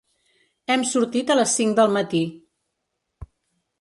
[0.75, 2.23] Hem sortit a les cinc del matí.